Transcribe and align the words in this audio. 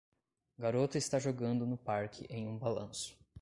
Garota 0.57 0.97
está 0.97 1.19
jogando 1.19 1.63
no 1.63 1.77
parque 1.77 2.25
em 2.27 2.47
um 2.47 2.57
balanço. 2.57 3.15